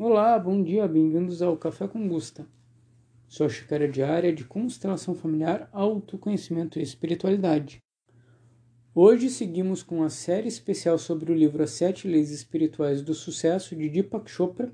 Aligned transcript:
Olá, 0.00 0.38
bom 0.38 0.62
dia, 0.62 0.86
bem-vindos 0.86 1.42
ao 1.42 1.56
Café 1.56 1.88
com 1.88 2.06
Gusta. 2.06 2.46
Sua 3.26 3.48
xícara 3.48 3.88
diária 3.88 4.32
de 4.32 4.44
constelação 4.44 5.12
familiar, 5.12 5.68
autoconhecimento 5.72 6.78
e 6.78 6.82
espiritualidade. 6.82 7.82
Hoje 8.94 9.28
seguimos 9.28 9.82
com 9.82 10.04
a 10.04 10.08
série 10.08 10.46
especial 10.46 10.98
sobre 10.98 11.32
o 11.32 11.34
livro 11.34 11.64
As 11.64 11.72
Sete 11.72 12.06
Leis 12.06 12.30
Espirituais 12.30 13.02
do 13.02 13.12
Sucesso 13.12 13.74
de 13.74 13.88
Deepak 13.88 14.30
Chopra 14.30 14.72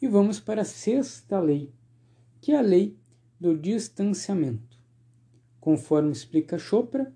e 0.00 0.08
vamos 0.08 0.40
para 0.40 0.62
a 0.62 0.64
sexta 0.64 1.38
lei, 1.38 1.70
que 2.40 2.52
é 2.52 2.56
a 2.56 2.62
lei 2.62 2.96
do 3.38 3.54
distanciamento. 3.54 4.80
Conforme 5.60 6.12
explica 6.12 6.56
Chopra, 6.56 7.14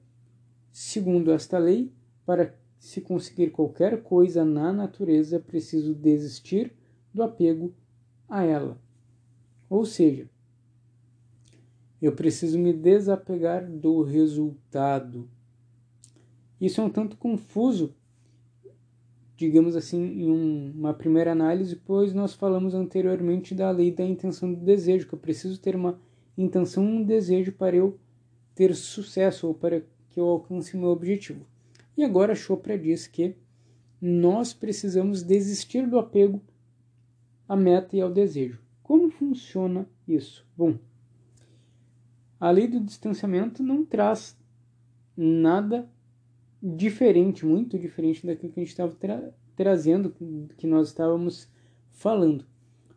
segundo 0.70 1.32
esta 1.32 1.56
lei, 1.56 1.94
para 2.26 2.54
se 2.78 3.00
conseguir 3.00 3.52
qualquer 3.52 4.02
coisa 4.02 4.44
na 4.44 4.70
natureza 4.70 5.36
é 5.36 5.38
preciso 5.38 5.94
desistir 5.94 6.76
do 7.12 7.22
apego 7.22 7.74
a 8.28 8.42
ela. 8.42 8.78
Ou 9.68 9.84
seja, 9.84 10.28
eu 12.00 12.12
preciso 12.12 12.58
me 12.58 12.72
desapegar 12.72 13.70
do 13.70 14.02
resultado. 14.02 15.28
Isso 16.60 16.80
é 16.80 16.84
um 16.84 16.90
tanto 16.90 17.16
confuso, 17.16 17.94
digamos 19.36 19.76
assim, 19.76 20.02
em 20.02 20.30
um, 20.30 20.72
uma 20.74 20.94
primeira 20.94 21.32
análise, 21.32 21.76
pois 21.76 22.12
nós 22.12 22.34
falamos 22.34 22.74
anteriormente 22.74 23.54
da 23.54 23.70
lei 23.70 23.90
da 23.90 24.04
intenção 24.04 24.52
do 24.52 24.60
desejo, 24.60 25.06
que 25.06 25.14
eu 25.14 25.18
preciso 25.18 25.60
ter 25.60 25.76
uma 25.76 25.98
intenção, 26.36 26.84
um 26.84 27.04
desejo 27.04 27.52
para 27.52 27.76
eu 27.76 27.98
ter 28.54 28.74
sucesso 28.74 29.46
ou 29.46 29.54
para 29.54 29.82
que 30.10 30.20
eu 30.20 30.28
alcance 30.28 30.76
meu 30.76 30.90
objetivo. 30.90 31.46
E 31.96 32.04
agora 32.04 32.34
Chopra 32.34 32.78
diz 32.78 33.06
que 33.06 33.36
nós 34.00 34.52
precisamos 34.52 35.22
desistir 35.22 35.86
do 35.86 35.98
apego 35.98 36.42
à 37.48 37.56
meta 37.56 37.96
e 37.96 38.00
ao 38.00 38.10
desejo. 38.10 38.60
Como 38.82 39.10
funciona 39.10 39.86
isso? 40.06 40.46
Bom, 40.56 40.78
a 42.38 42.50
lei 42.50 42.66
do 42.66 42.80
distanciamento 42.80 43.62
não 43.62 43.84
traz 43.84 44.36
nada 45.16 45.88
diferente, 46.62 47.46
muito 47.46 47.78
diferente 47.78 48.26
daquilo 48.26 48.52
que 48.52 48.60
a 48.60 48.62
gente 48.62 48.70
estava 48.70 48.94
tra 48.94 49.32
trazendo, 49.54 50.14
que 50.56 50.66
nós 50.66 50.88
estávamos 50.88 51.46
falando. 51.90 52.46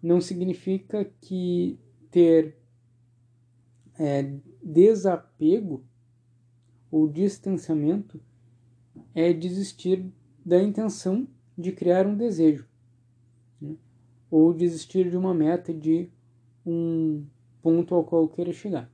Não 0.01 0.21
significa 0.21 1.05
que 1.19 1.77
ter 2.09 2.55
é, 3.99 4.37
desapego 4.63 5.83
ou 6.89 7.07
distanciamento 7.07 8.21
é 9.13 9.33
desistir 9.33 10.09
da 10.45 10.63
intenção 10.63 11.27
de 11.57 11.73
criar 11.73 12.07
um 12.07 12.15
desejo 12.15 12.65
ou 14.29 14.53
desistir 14.53 15.09
de 15.09 15.17
uma 15.17 15.33
meta 15.33 15.73
de 15.73 16.09
um 16.65 17.25
ponto 17.61 17.93
ao 17.93 18.03
qual 18.03 18.23
eu 18.23 18.27
queira 18.27 18.51
chegar. 18.51 18.89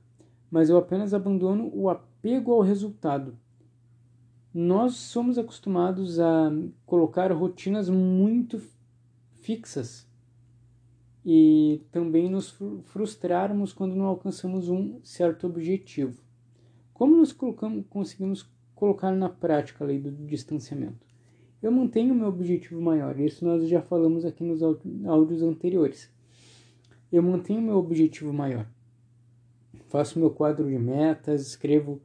Mas 0.50 0.68
eu 0.68 0.76
apenas 0.76 1.14
abandono 1.14 1.70
o 1.74 1.88
apego 1.88 2.52
ao 2.52 2.60
resultado. 2.60 3.36
Nós 4.52 4.94
somos 4.94 5.38
acostumados 5.38 6.20
a 6.20 6.50
colocar 6.84 7.32
rotinas 7.32 7.88
muito 7.88 8.60
fixas 9.32 10.06
e 11.24 11.80
também 11.90 12.28
nos 12.28 12.56
frustrarmos 12.84 13.72
quando 13.72 13.94
não 13.94 14.06
alcançamos 14.06 14.68
um 14.68 15.00
certo 15.02 15.46
objetivo. 15.46 16.22
Como 16.92 17.16
nós 17.16 17.34
conseguimos 17.88 18.48
colocar 18.74 19.12
na 19.12 19.28
prática 19.28 19.84
a 19.84 19.86
lei 19.86 19.98
do 19.98 20.10
distanciamento? 20.10 21.11
Eu 21.62 21.70
mantenho 21.70 22.14
meu 22.14 22.26
objetivo 22.26 22.82
maior. 22.82 23.18
Isso 23.20 23.44
nós 23.44 23.68
já 23.68 23.80
falamos 23.80 24.24
aqui 24.24 24.42
nos 24.42 24.62
áudios 24.62 25.42
anteriores. 25.42 26.10
Eu 27.10 27.22
mantenho 27.22 27.62
meu 27.62 27.76
objetivo 27.76 28.32
maior. 28.32 28.66
Faço 29.86 30.18
meu 30.18 30.30
quadro 30.30 30.68
de 30.68 30.78
metas, 30.78 31.46
escrevo 31.46 32.02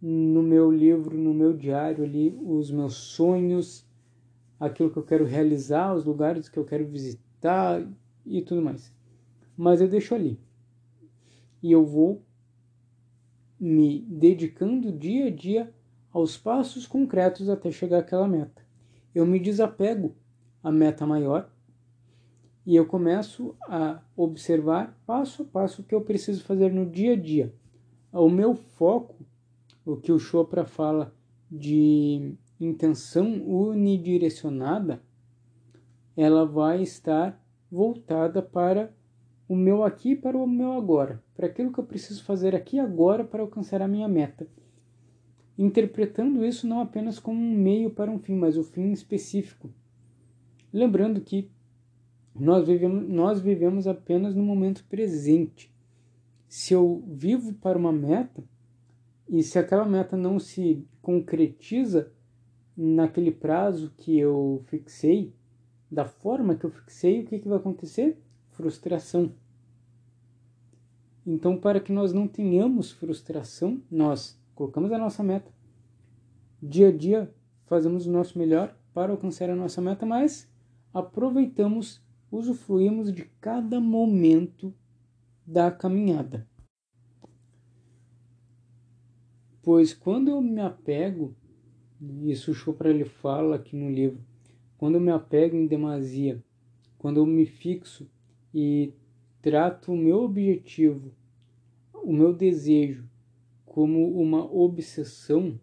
no 0.00 0.42
meu 0.42 0.70
livro, 0.70 1.18
no 1.18 1.34
meu 1.34 1.52
diário 1.52 2.04
ali 2.04 2.38
os 2.40 2.70
meus 2.70 2.94
sonhos, 2.94 3.84
aquilo 4.58 4.90
que 4.90 4.96
eu 4.96 5.02
quero 5.02 5.24
realizar, 5.26 5.94
os 5.94 6.04
lugares 6.04 6.48
que 6.48 6.58
eu 6.58 6.64
quero 6.64 6.86
visitar 6.86 7.86
e 8.24 8.40
tudo 8.40 8.62
mais. 8.62 8.94
Mas 9.56 9.82
eu 9.82 9.88
deixo 9.88 10.14
ali. 10.14 10.40
E 11.62 11.72
eu 11.72 11.84
vou 11.84 12.22
me 13.60 14.00
dedicando 14.08 14.92
dia 14.92 15.26
a 15.26 15.30
dia 15.30 15.74
aos 16.10 16.38
passos 16.38 16.86
concretos 16.86 17.50
até 17.50 17.70
chegar 17.70 17.98
àquela 17.98 18.26
meta 18.26 18.67
eu 19.18 19.26
me 19.26 19.40
desapego 19.40 20.14
à 20.62 20.70
meta 20.70 21.04
maior 21.04 21.50
e 22.64 22.76
eu 22.76 22.86
começo 22.86 23.56
a 23.62 24.00
observar 24.16 24.96
passo 25.04 25.42
a 25.42 25.44
passo 25.44 25.82
o 25.82 25.84
que 25.84 25.94
eu 25.94 26.02
preciso 26.02 26.44
fazer 26.44 26.72
no 26.72 26.86
dia 26.88 27.14
a 27.14 27.16
dia. 27.16 27.52
O 28.12 28.30
meu 28.30 28.54
foco, 28.54 29.16
o 29.84 29.96
que 29.96 30.12
o 30.12 30.20
Chopra 30.20 30.64
fala 30.64 31.12
de 31.50 32.34
intenção 32.60 33.42
unidirecionada, 33.44 35.02
ela 36.16 36.46
vai 36.46 36.82
estar 36.82 37.42
voltada 37.70 38.40
para 38.40 38.94
o 39.48 39.56
meu 39.56 39.82
aqui 39.82 40.14
para 40.14 40.36
o 40.36 40.46
meu 40.46 40.74
agora, 40.74 41.22
para 41.34 41.46
aquilo 41.46 41.72
que 41.72 41.80
eu 41.80 41.84
preciso 41.84 42.22
fazer 42.22 42.54
aqui 42.54 42.78
agora 42.78 43.24
para 43.24 43.42
alcançar 43.42 43.82
a 43.82 43.88
minha 43.88 44.06
meta 44.06 44.46
interpretando 45.58 46.44
isso 46.44 46.68
não 46.68 46.80
apenas 46.80 47.18
como 47.18 47.40
um 47.40 47.54
meio 47.54 47.90
para 47.90 48.10
um 48.10 48.18
fim, 48.18 48.36
mas 48.36 48.56
o 48.56 48.60
um 48.60 48.64
fim 48.64 48.92
específico. 48.92 49.68
Lembrando 50.72 51.20
que 51.20 51.50
nós 52.32 52.66
vivemos, 52.66 53.08
nós 53.08 53.40
vivemos 53.40 53.88
apenas 53.88 54.36
no 54.36 54.44
momento 54.44 54.84
presente. 54.88 55.74
Se 56.48 56.72
eu 56.72 57.02
vivo 57.08 57.54
para 57.54 57.76
uma 57.76 57.92
meta 57.92 58.44
e 59.28 59.42
se 59.42 59.58
aquela 59.58 59.84
meta 59.84 60.16
não 60.16 60.38
se 60.38 60.86
concretiza 61.02 62.12
naquele 62.76 63.32
prazo 63.32 63.92
que 63.98 64.16
eu 64.16 64.62
fixei, 64.66 65.34
da 65.90 66.04
forma 66.04 66.54
que 66.54 66.64
eu 66.64 66.70
fixei, 66.70 67.20
o 67.20 67.26
que, 67.26 67.40
que 67.40 67.48
vai 67.48 67.58
acontecer? 67.58 68.16
Frustração. 68.50 69.32
Então, 71.26 71.58
para 71.58 71.80
que 71.80 71.92
nós 71.92 72.12
não 72.12 72.28
tenhamos 72.28 72.90
frustração, 72.92 73.82
nós 73.90 74.37
colocamos 74.58 74.90
a 74.90 74.98
nossa 74.98 75.22
meta. 75.22 75.52
Dia 76.60 76.88
a 76.88 76.92
dia 76.92 77.32
fazemos 77.66 78.08
o 78.08 78.10
nosso 78.10 78.36
melhor 78.36 78.76
para 78.92 79.12
alcançar 79.12 79.48
a 79.48 79.54
nossa 79.54 79.80
meta, 79.80 80.04
mas 80.04 80.50
aproveitamos, 80.92 82.02
usufruímos 82.28 83.12
de 83.12 83.24
cada 83.40 83.78
momento 83.78 84.74
da 85.46 85.70
caminhada. 85.70 86.44
Pois 89.62 89.94
quando 89.94 90.28
eu 90.28 90.42
me 90.42 90.60
apego, 90.60 91.36
isso 92.24 92.52
Chopra 92.52 92.90
ele 92.90 93.04
fala 93.04 93.54
aqui 93.54 93.76
no 93.76 93.88
livro, 93.88 94.20
quando 94.76 94.96
eu 94.96 95.00
me 95.00 95.12
apego 95.12 95.54
em 95.54 95.68
demasia, 95.68 96.42
quando 96.98 97.18
eu 97.18 97.26
me 97.26 97.46
fixo 97.46 98.10
e 98.52 98.92
trato 99.40 99.92
o 99.92 99.96
meu 99.96 100.24
objetivo, 100.24 101.12
o 101.94 102.12
meu 102.12 102.32
desejo 102.32 103.08
como 103.78 104.20
uma 104.20 104.44
obsessão, 104.44 105.56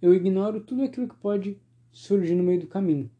eu 0.00 0.14
ignoro 0.14 0.60
tudo 0.60 0.84
aquilo 0.84 1.08
que 1.08 1.16
pode 1.16 1.60
surgir 1.90 2.36
no 2.36 2.44
meio 2.44 2.60
do 2.60 2.68
caminho. 2.68 3.10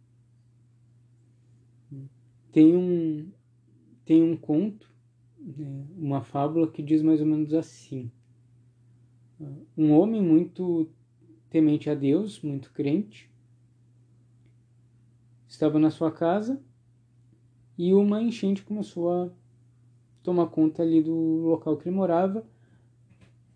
Tem 2.52 2.76
um, 2.76 3.32
tem 4.04 4.22
um 4.22 4.36
conto, 4.36 4.94
né, 5.40 5.88
uma 5.96 6.22
fábula 6.22 6.70
que 6.70 6.84
diz 6.84 7.02
mais 7.02 7.20
ou 7.20 7.26
menos 7.26 7.52
assim: 7.52 8.12
um 9.76 9.90
homem 9.90 10.22
muito 10.22 10.88
temente 11.50 11.90
a 11.90 11.96
Deus, 11.96 12.40
muito 12.42 12.72
crente, 12.72 13.28
estava 15.48 15.80
na 15.80 15.90
sua 15.90 16.12
casa 16.12 16.62
e 17.76 17.92
uma 17.92 18.22
enchente 18.22 18.62
começou 18.62 19.10
a 19.10 19.30
tomar 20.22 20.46
conta 20.46 20.84
ali 20.84 21.02
do 21.02 21.12
local 21.12 21.76
que 21.76 21.88
ele 21.88 21.96
morava 21.96 22.53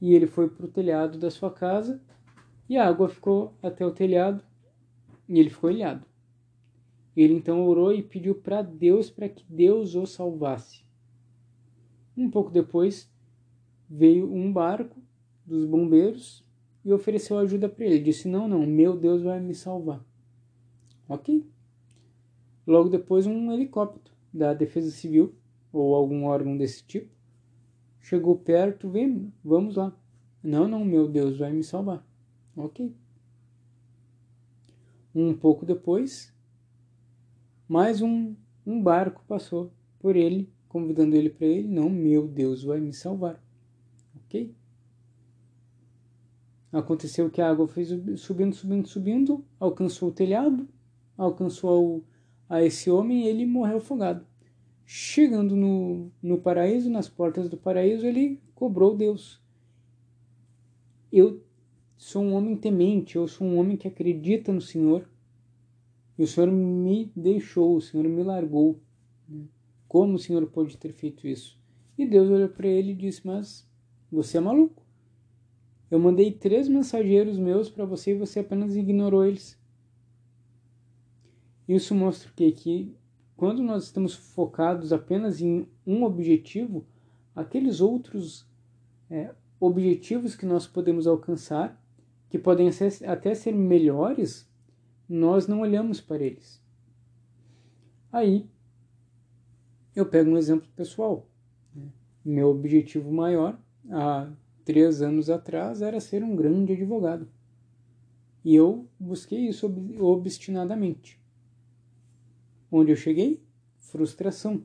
e 0.01 0.15
ele 0.15 0.27
foi 0.27 0.49
para 0.49 0.67
o 0.67 0.71
telhado 0.71 1.19
da 1.19 1.31
sua 1.31 1.51
casa 1.51 2.01
e 2.69 2.77
a 2.77 2.87
água 2.87 3.09
ficou 3.09 3.55
até 3.63 3.85
o 3.85 3.91
telhado 3.91 4.45
e 5.29 5.39
ele 5.39 5.51
ficou 5.51 5.71
ilhado. 5.71 6.07
Ele 7.17 7.35
então 7.35 7.67
orou 7.67 7.93
e 7.93 8.03
pediu 8.03 8.35
para 8.35 8.63
Deus 8.63 9.11
para 9.11 9.29
que 9.29 9.45
Deus 9.49 9.95
o 9.95 10.07
salvasse. 10.07 10.85
Um 12.17 12.31
pouco 12.31 12.51
depois 12.51 13.11
veio 13.89 14.33
um 14.33 14.53
barco 14.53 15.01
dos 15.45 15.65
bombeiros 15.65 16.45
e 16.85 16.93
ofereceu 16.93 17.39
ajuda 17.39 17.69
para 17.69 17.85
ele. 17.85 17.99
Disse: 17.99 18.29
Não, 18.29 18.47
não, 18.47 18.65
meu 18.65 18.97
Deus 18.97 19.23
vai 19.23 19.41
me 19.41 19.55
salvar. 19.55 20.05
Ok. 21.09 21.45
Logo 22.67 22.89
depois, 22.89 23.27
um 23.27 23.51
helicóptero 23.51 24.15
da 24.33 24.53
Defesa 24.53 24.91
Civil 24.91 25.35
ou 25.73 25.95
algum 25.95 26.25
órgão 26.25 26.57
desse 26.57 26.85
tipo 26.85 27.18
Chegou 28.09 28.39
perto, 28.39 28.89
vem, 28.89 29.31
vamos 29.45 29.77
lá. 29.77 29.95
Não, 30.43 30.67
não, 30.67 30.83
meu 30.83 31.07
Deus 31.07 31.37
vai 31.37 31.53
me 31.53 31.63
salvar. 31.63 32.03
Ok. 32.57 32.97
Um 35.15 35.35
pouco 35.35 35.67
depois, 35.67 36.35
mais 37.69 38.01
um, 38.01 38.35
um 38.67 38.83
barco 38.83 39.23
passou 39.29 39.71
por 39.99 40.17
ele, 40.17 40.51
convidando 40.71 41.15
ele 41.17 41.29
para 41.29 41.47
ele. 41.47 41.69
Não, 41.69 41.91
meu 41.91 42.27
Deus 42.27 42.65
vai 42.65 42.81
me 42.81 42.95
salvar. 42.95 43.45
Ok? 44.25 44.55
Aconteceu 46.73 47.29
que 47.29 47.43
a 47.43 47.51
água 47.51 47.69
foi 47.69 47.85
subindo, 48.17 48.55
subindo, 48.55 48.89
subindo, 48.89 49.45
alcançou 49.61 50.09
o 50.09 50.13
telhado, 50.13 50.67
alcançou 51.15 52.03
a 52.49 52.63
esse 52.63 52.91
homem 52.91 53.25
e 53.25 53.29
ele 53.29 53.45
morreu 53.45 53.77
afogado. 53.77 54.27
Chegando 54.91 55.55
no, 55.55 56.11
no 56.23 56.39
paraíso, 56.39 56.89
nas 56.89 57.11
portas 57.11 57.47
do 57.47 57.59
paraíso, 57.59 58.07
ele 58.07 58.41
cobrou 58.55 58.97
Deus. 58.97 59.39
Eu 61.13 61.45
sou 61.95 62.23
um 62.23 62.33
homem 62.33 62.57
temente, 62.57 63.17
eu 63.17 63.29
sou 63.29 63.47
um 63.47 63.59
homem 63.59 63.77
que 63.77 63.87
acredita 63.87 64.51
no 64.51 64.63
Senhor. 64.63 65.07
E 66.17 66.23
o 66.23 66.27
Senhor 66.27 66.51
me 66.51 67.13
deixou, 67.15 67.77
o 67.77 67.83
Senhor 67.83 68.09
me 68.09 68.23
largou. 68.23 68.81
Como 69.87 70.15
o 70.15 70.19
Senhor 70.19 70.47
pode 70.47 70.79
ter 70.79 70.95
feito 70.95 71.29
isso? 71.29 71.61
E 71.99 72.07
Deus 72.07 72.31
olhou 72.31 72.49
para 72.49 72.67
ele 72.67 72.93
e 72.93 72.97
disse: 72.97 73.27
Mas 73.27 73.69
você 74.11 74.39
é 74.39 74.41
maluco. 74.41 74.83
Eu 75.91 75.99
mandei 75.99 76.33
três 76.33 76.67
mensageiros 76.67 77.39
meus 77.39 77.69
para 77.69 77.85
você 77.85 78.13
e 78.13 78.19
você 78.19 78.41
apenas 78.41 78.75
ignorou 78.75 79.23
eles. 79.27 79.61
Isso 81.69 81.95
mostra 81.95 82.31
o 82.31 82.33
quê? 82.33 82.51
Que 82.53 82.97
quando 83.39 83.63
nós 83.63 83.85
estamos 83.85 84.15
focados 84.15 84.93
apenas 84.93 85.41
em 85.41 85.69
um 85.87 86.03
objetivo, 86.03 86.85
aqueles 87.37 87.81
outros 87.81 88.45
é, 89.09 89.33
objetivos 89.61 90.35
que 90.35 90.45
nós 90.45 90.67
podemos 90.67 91.07
alcançar, 91.07 91.81
que 92.29 92.37
podem 92.37 92.73
ser, 92.73 93.09
até 93.09 93.33
ser 93.37 93.53
melhores, 93.53 94.51
nós 95.09 95.47
não 95.47 95.61
olhamos 95.61 96.01
para 96.01 96.25
eles. 96.25 96.61
Aí, 98.11 98.51
eu 99.95 100.05
pego 100.05 100.31
um 100.31 100.37
exemplo 100.37 100.69
pessoal. 100.75 101.25
Né? 101.73 101.93
Meu 102.25 102.49
objetivo 102.49 103.13
maior 103.13 103.57
há 103.89 104.33
três 104.65 105.01
anos 105.01 105.31
atrás 105.31 105.81
era 105.81 106.01
ser 106.01 106.25
um 106.25 106.35
grande 106.35 106.73
advogado. 106.73 107.29
E 108.45 108.57
eu 108.57 108.89
busquei 108.99 109.47
isso 109.47 109.73
obstinadamente. 110.01 111.18
Onde 112.71 112.93
eu 112.93 112.97
cheguei? 112.97 113.43
Frustração. 113.79 114.65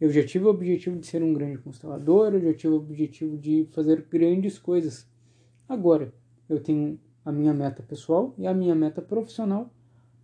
Eu 0.00 0.10
já 0.10 0.24
tive 0.24 0.44
o 0.44 0.48
objetivo 0.48 0.98
de 0.98 1.06
ser 1.06 1.22
um 1.22 1.32
grande 1.32 1.58
constelador, 1.58 2.34
eu 2.34 2.40
já 2.40 2.54
tive 2.54 2.74
o 2.74 2.76
objetivo 2.76 3.36
de 3.36 3.68
fazer 3.72 4.02
grandes 4.02 4.58
coisas. 4.58 5.08
Agora, 5.68 6.12
eu 6.48 6.60
tenho 6.60 6.98
a 7.24 7.32
minha 7.32 7.52
meta 7.52 7.82
pessoal 7.82 8.34
e 8.38 8.46
a 8.46 8.54
minha 8.54 8.74
meta 8.74 9.02
profissional, 9.02 9.72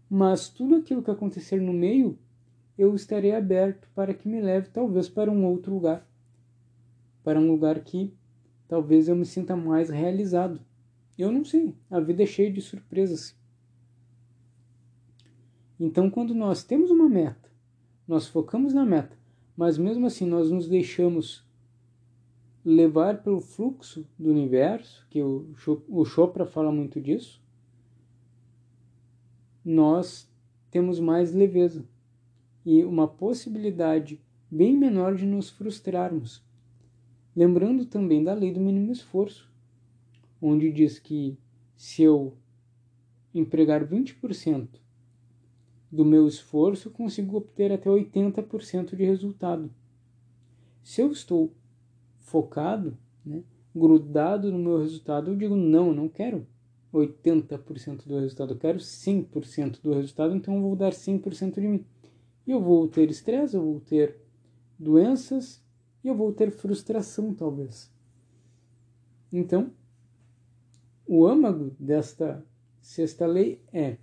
mas 0.09 0.49
tudo 0.49 0.77
aquilo 0.77 1.03
que 1.03 1.11
acontecer 1.11 1.61
no 1.61 1.73
meio, 1.73 2.19
eu 2.79 2.95
estarei 2.95 3.33
aberto 3.33 3.89
para 3.95 4.15
que 4.15 4.29
me 4.29 4.41
leve 4.41 4.69
talvez 4.71 5.09
para 5.09 5.31
um 5.31 5.45
outro 5.45 5.75
lugar 5.75 6.07
para 7.25 7.41
um 7.41 7.51
lugar 7.51 7.81
que 7.81 8.15
talvez 8.69 9.09
eu 9.09 9.17
me 9.17 9.25
sinta 9.25 9.57
mais 9.57 9.89
realizado. 9.89 10.61
Eu 11.17 11.33
não 11.33 11.45
sei, 11.45 11.75
a 11.91 11.99
vida 11.99 12.23
é 12.23 12.27
cheia 12.27 12.53
de 12.53 12.61
surpresas. 12.61 13.35
Então, 15.79 16.09
quando 16.09 16.35
nós 16.35 16.63
temos 16.63 16.91
uma 16.91 17.09
meta, 17.09 17.51
nós 18.07 18.29
focamos 18.29 18.73
na 18.73 18.85
meta, 18.85 19.17
mas 19.57 19.77
mesmo 19.77 20.07
assim 20.07 20.27
nós 20.27 20.51
nos 20.51 20.69
deixamos 20.69 21.45
levar 22.65 23.23
pelo 23.23 23.41
fluxo 23.41 24.07
do 24.19 24.31
universo, 24.31 25.07
que 25.11 25.23
o 25.23 26.05
Chopra 26.05 26.47
fala 26.47 26.71
muito 26.71 27.01
disso, 27.01 27.43
nós 29.65 30.31
temos 30.71 31.01
mais 31.01 31.33
leveza 31.33 31.85
e 32.65 32.85
uma 32.85 33.09
possibilidade 33.09 34.21
bem 34.51 34.77
menor 34.77 35.15
de 35.17 35.27
nos 35.27 35.51
frustrarmos. 35.51 36.43
Lembrando 37.35 37.85
também 37.85 38.23
da 38.23 38.33
lei 38.33 38.53
do 38.53 38.61
mínimo 38.61 38.93
esforço, 38.93 39.51
onde 40.41 40.71
diz 40.71 40.99
que 40.99 41.37
se 41.77 42.03
eu 42.03 42.37
empregar 43.35 43.85
20% 43.85 44.84
do 45.95 46.05
meu 46.05 46.27
esforço, 46.27 46.91
consigo 46.91 47.37
obter 47.37 47.71
até 47.71 47.89
80% 47.89 48.97
de 48.97 49.05
resultado. 49.05 49.71
Se 50.83 51.01
eu 51.01 51.13
estou 51.13 51.53
focado, 52.19 52.99
né, 53.25 53.45
grudado 53.75 54.51
no 54.51 54.59
meu 54.59 54.81
resultado, 54.81 55.31
eu 55.31 55.37
digo 55.37 55.55
não, 55.55 55.95
não 55.95 56.09
quero 56.09 56.47
80% 56.93 58.07
do 58.07 58.19
resultado, 58.19 58.55
eu 58.55 58.59
quero 58.59 58.79
100% 58.79 59.81
do 59.81 59.95
resultado, 59.95 60.35
então 60.35 60.57
eu 60.57 60.63
vou 60.63 60.75
dar 60.75 60.93
100% 60.93 61.61
de 61.61 61.69
mim. 61.69 61.85
E 62.45 62.51
eu 62.51 62.61
vou 62.61 62.89
ter 62.89 63.09
estresse, 63.09 63.57
eu 63.57 63.63
vou 63.63 63.81
ter 63.81 64.19
doenças, 64.77 65.63
e 66.03 66.09
eu 66.09 66.15
vou 66.15 66.33
ter 66.33 66.51
frustração, 66.51 67.33
talvez. 67.33 67.91
Então, 69.33 69.71
o 71.07 71.25
âmago 71.25 71.75
desta 71.79 72.45
sexta 72.81 73.27
lei 73.27 73.63
é 73.73 73.97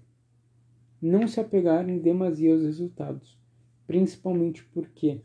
não 1.02 1.28
se 1.28 1.40
apegar 1.40 1.90
em 1.90 2.00
demasia 2.00 2.54
aos 2.54 2.64
resultados, 2.64 3.40
principalmente 3.88 4.64
porque 4.66 5.22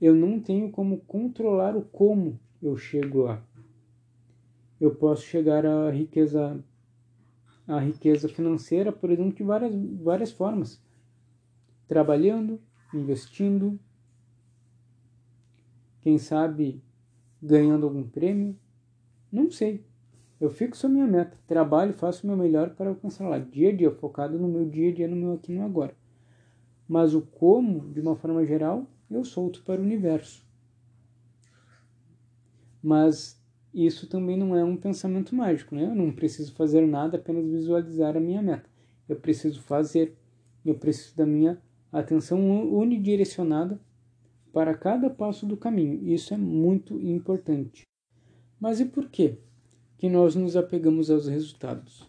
eu 0.00 0.14
não 0.14 0.40
tenho 0.40 0.70
como 0.70 0.98
controlar 1.00 1.76
o 1.76 1.82
como 1.82 2.40
eu 2.60 2.76
chego 2.76 3.22
lá. 3.22 3.42
Eu 4.80 4.94
posso 4.94 5.22
chegar 5.22 5.64
à 5.64 5.90
riqueza 5.90 6.64
à 7.68 7.78
riqueza 7.78 8.28
financeira, 8.28 8.90
por 8.90 9.10
exemplo, 9.10 9.34
de 9.34 9.44
várias, 9.44 9.72
várias 10.02 10.32
formas. 10.32 10.82
Trabalhando, 11.86 12.60
investindo, 12.92 13.78
quem 16.00 16.18
sabe 16.18 16.82
ganhando 17.40 17.86
algum 17.86 18.02
prêmio? 18.02 18.58
Não 19.30 19.50
sei. 19.50 19.84
Eu 20.40 20.48
fixo 20.48 20.86
a 20.86 20.88
minha 20.88 21.06
meta, 21.06 21.36
trabalho, 21.46 21.92
faço 21.92 22.24
o 22.24 22.26
meu 22.26 22.36
melhor 22.36 22.70
para 22.70 22.88
alcançá-la, 22.88 23.38
dia 23.38 23.68
a 23.68 23.76
dia, 23.76 23.90
focado 23.90 24.38
no 24.38 24.48
meu 24.48 24.64
dia 24.64 24.88
a 24.88 24.94
dia, 24.94 25.06
no 25.06 25.14
meu 25.14 25.34
aqui 25.34 25.52
no 25.52 25.62
agora. 25.62 25.94
Mas 26.88 27.14
o 27.14 27.20
como, 27.20 27.92
de 27.92 28.00
uma 28.00 28.16
forma 28.16 28.42
geral, 28.46 28.86
eu 29.10 29.22
solto 29.22 29.62
para 29.62 29.78
o 29.78 29.84
universo. 29.84 30.42
Mas 32.82 33.38
isso 33.74 34.08
também 34.08 34.34
não 34.34 34.56
é 34.56 34.64
um 34.64 34.78
pensamento 34.78 35.34
mágico, 35.34 35.74
né? 35.74 35.84
Eu 35.84 35.94
não 35.94 36.10
preciso 36.10 36.54
fazer 36.54 36.86
nada, 36.86 37.18
apenas 37.18 37.44
visualizar 37.44 38.16
a 38.16 38.20
minha 38.20 38.40
meta. 38.40 38.68
Eu 39.06 39.16
preciso 39.16 39.60
fazer, 39.60 40.16
eu 40.64 40.74
preciso 40.74 41.14
da 41.18 41.26
minha 41.26 41.60
atenção 41.92 42.40
unidirecionada 42.72 43.78
para 44.54 44.74
cada 44.74 45.10
passo 45.10 45.44
do 45.44 45.56
caminho. 45.56 46.02
Isso 46.02 46.32
é 46.32 46.36
muito 46.38 46.98
importante. 46.98 47.86
Mas 48.58 48.80
e 48.80 48.86
por 48.86 49.10
quê 49.10 49.38
que 50.00 50.08
nós 50.08 50.34
nos 50.34 50.56
apegamos 50.56 51.10
aos 51.10 51.28
resultados? 51.28 52.08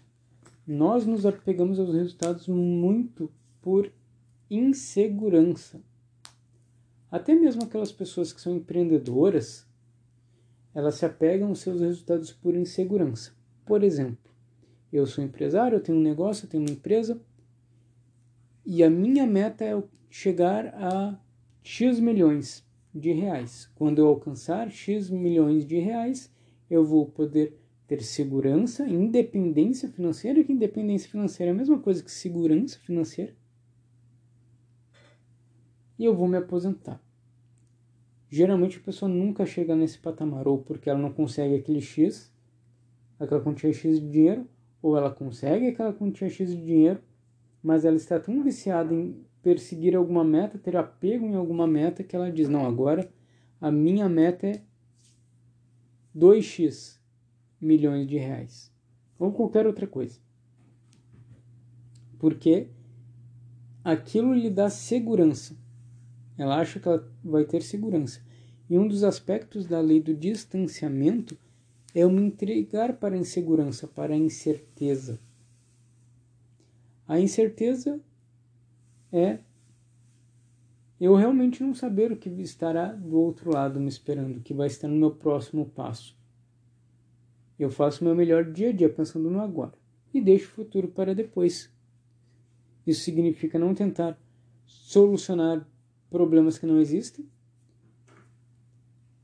Nós 0.66 1.06
nos 1.06 1.26
apegamos 1.26 1.78
aos 1.78 1.94
resultados 1.94 2.48
muito 2.48 3.30
por 3.62 3.92
insegurança. 4.50 5.82
Até 7.12 7.36
mesmo 7.36 7.64
aquelas 7.64 7.92
pessoas 7.92 8.32
que 8.32 8.40
são 8.40 8.56
empreendedoras, 8.56 9.68
elas 10.74 10.96
se 10.96 11.06
apegam 11.06 11.50
aos 11.50 11.60
seus 11.60 11.82
resultados 11.82 12.32
por 12.32 12.56
insegurança. 12.56 13.34
Por 13.66 13.84
exemplo, 13.84 14.32
eu 14.90 15.06
sou 15.06 15.22
empresário, 15.22 15.76
eu 15.76 15.84
tenho 15.84 15.98
um 15.98 16.02
negócio, 16.02 16.46
eu 16.46 16.50
tenho 16.50 16.64
uma 16.64 16.72
empresa, 16.72 17.22
e 18.66 18.86
a 18.86 18.90
minha 18.90 19.28
meta 19.28 19.66
é 19.66 19.84
chegar 20.10 20.68
a 20.76 21.20
X 21.62 22.00
milhões 22.00 22.66
de 22.96 23.12
reais. 23.12 23.70
Quando 23.76 24.00
eu 24.00 24.08
alcançar 24.08 24.72
X 24.72 25.10
milhões 25.10 25.66
de 25.66 25.78
reais, 25.78 26.34
eu 26.70 26.86
vou 26.86 27.06
poder 27.06 27.60
ter 27.92 28.04
segurança, 28.04 28.88
independência 28.88 29.90
financeira, 29.90 30.42
que 30.46 30.54
independência 30.54 31.10
financeira 31.10 31.52
é 31.52 31.54
a 31.54 31.58
mesma 31.58 31.78
coisa 31.78 32.02
que 32.02 32.10
segurança 32.10 32.80
financeira. 32.80 33.36
E 36.00 36.06
eu 36.06 36.16
vou 36.16 36.26
me 36.26 36.38
aposentar. 36.38 37.04
Geralmente 38.30 38.78
a 38.78 38.80
pessoa 38.82 39.12
nunca 39.12 39.46
chega 39.46 39.76
nesse 39.76 40.00
patamar, 40.00 40.48
ou 40.48 40.60
porque 40.60 40.90
ela 40.90 41.00
não 41.00 41.12
consegue 41.12 41.54
aquele 41.54 41.82
X, 41.82 42.34
aquela 43.20 43.42
quantia 43.42 43.74
X 43.74 44.00
de 44.00 44.10
dinheiro, 44.10 44.48
ou 44.82 44.96
ela 44.96 45.12
consegue 45.12 45.68
aquela 45.68 45.92
quantia 45.92 46.30
X 46.30 46.50
de 46.50 46.64
dinheiro, 46.64 47.02
mas 47.62 47.84
ela 47.84 47.98
está 47.98 48.18
tão 48.18 48.42
viciada 48.42 48.94
em 48.94 49.22
perseguir 49.44 49.98
alguma 49.98 50.24
meta, 50.24 50.58
ter 50.58 50.78
apego 50.78 51.26
em 51.26 51.36
alguma 51.36 51.68
meta 51.68 52.06
que 52.06 52.16
ela 52.16 52.32
diz: 52.32 52.48
não, 52.48 52.66
agora 52.66 53.12
a 53.60 53.70
minha 53.70 54.08
meta 54.08 54.48
é 54.48 54.62
2x 56.16 57.01
milhões 57.62 58.08
de 58.08 58.18
reais 58.18 58.72
ou 59.20 59.32
qualquer 59.32 59.68
outra 59.68 59.86
coisa. 59.86 60.20
Porque 62.18 62.68
aquilo 63.84 64.34
lhe 64.34 64.50
dá 64.50 64.70
segurança. 64.70 65.56
Ela 66.38 66.60
acha 66.60 66.80
que 66.80 66.88
ela 66.88 67.08
vai 67.24 67.46
ter 67.46 67.62
segurança. 67.62 68.20
E 68.68 68.80
um 68.80 68.88
dos 68.88 69.04
aspectos 69.04 69.68
da 69.68 69.80
lei 69.80 70.02
do 70.02 70.16
distanciamento 70.16 71.38
é 71.94 72.06
me 72.08 72.22
entregar 72.22 72.94
para 72.94 73.16
a 73.16 73.18
insegurança, 73.18 73.88
para 73.88 74.14
a 74.14 74.18
incerteza. 74.18 75.20
A 77.08 77.20
incerteza 77.20 78.00
é 79.12 79.40
eu 81.00 81.16
realmente 81.16 81.64
não 81.64 81.74
saber 81.74 82.12
o 82.12 82.18
que 82.18 82.30
estará 82.30 82.94
do 82.94 83.20
outro 83.20 83.52
lado 83.52 83.80
me 83.80 83.90
esperando, 83.90 84.38
o 84.38 84.42
que 84.42 84.54
vai 84.54 84.68
estar 84.68 84.88
no 84.88 84.96
meu 84.96 85.12
próximo 85.12 85.66
passo. 85.66 86.16
Eu 87.62 87.70
faço 87.70 88.04
meu 88.04 88.16
melhor 88.16 88.52
dia 88.52 88.70
a 88.70 88.72
dia 88.72 88.90
pensando 88.90 89.30
no 89.30 89.40
agora 89.40 89.78
e 90.12 90.20
deixo 90.20 90.48
o 90.48 90.56
futuro 90.56 90.88
para 90.88 91.14
depois. 91.14 91.72
Isso 92.88 93.02
significa 93.02 93.60
não 93.60 93.76
tentar 93.76 94.20
solucionar 94.66 95.70
problemas 96.10 96.58
que 96.58 96.66
não 96.66 96.80
existem, 96.80 97.30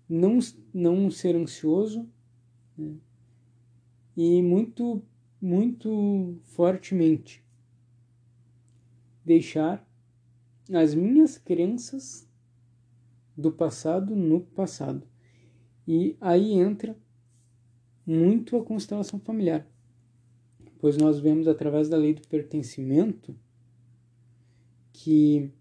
não, 0.07 0.37
não 0.71 1.09
ser 1.09 1.35
ansioso 1.35 2.07
né? 2.77 2.93
e 4.15 4.39
muito, 4.43 5.01
muito 5.41 6.37
fortemente 6.43 7.43
deixar 9.25 9.83
as 10.71 10.93
minhas 10.93 11.39
crenças 11.39 12.29
do 13.35 13.51
passado 13.51 14.15
no 14.15 14.41
passado. 14.41 15.07
E 15.87 16.15
aí 16.21 16.51
entra 16.51 16.95
muito 18.07 18.55
a 18.55 18.63
constelação 18.63 19.19
familiar, 19.19 19.67
pois 20.79 20.95
nós 20.95 21.19
vemos 21.19 21.45
através 21.45 21.89
da 21.89 21.97
lei 21.97 22.13
do 22.13 22.25
pertencimento 22.25 23.35
que 24.93 25.51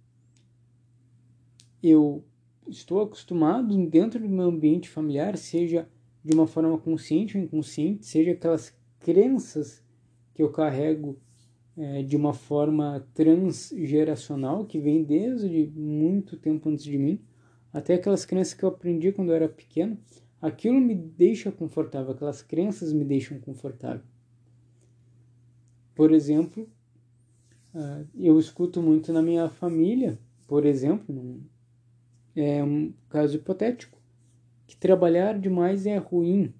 eu 1.82 2.24
estou 2.68 3.00
acostumado 3.00 3.76
dentro 3.88 4.20
do 4.20 4.28
meu 4.28 4.46
ambiente 4.46 4.88
familiar, 4.88 5.36
seja 5.36 5.88
de 6.24 6.34
uma 6.34 6.46
forma 6.46 6.78
consciente 6.78 7.36
ou 7.36 7.42
inconsciente, 7.42 8.06
seja 8.06 8.30
aquelas 8.30 8.72
crenças 9.00 9.82
que 10.32 10.42
eu 10.42 10.50
carrego 10.50 11.18
é, 11.76 12.02
de 12.02 12.16
uma 12.16 12.32
forma 12.32 13.06
transgeracional, 13.12 14.64
que 14.64 14.78
vem 14.78 15.02
desde 15.02 15.66
muito 15.74 16.36
tempo 16.36 16.68
antes 16.68 16.84
de 16.84 16.96
mim, 16.96 17.20
até 17.72 17.94
aquelas 17.94 18.24
crenças 18.24 18.54
que 18.54 18.64
eu 18.64 18.68
aprendi 18.68 19.12
quando 19.12 19.30
eu 19.30 19.36
era 19.36 19.48
pequeno, 19.48 19.98
aquilo 20.46 20.80
me 20.80 20.94
deixa 20.94 21.50
confortável, 21.50 22.12
aquelas 22.12 22.40
crenças 22.40 22.92
me 22.92 23.04
deixam 23.04 23.40
confortável. 23.40 24.04
Por 25.92 26.12
exemplo, 26.12 26.68
ah, 27.74 28.04
eu 28.14 28.38
escuto 28.38 28.80
muito 28.80 29.12
na 29.12 29.20
minha 29.20 29.48
família, 29.48 30.20
por 30.46 30.64
exemplo, 30.64 31.42
é 32.36 32.62
um 32.62 32.92
caso 33.08 33.36
hipotético, 33.36 33.98
que 34.68 34.76
trabalhar 34.76 35.36
demais 35.36 35.84
é 35.84 35.96
ruim, 35.96 36.54